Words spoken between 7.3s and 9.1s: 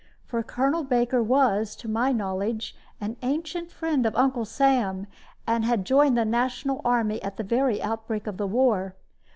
the very outbreak of the war.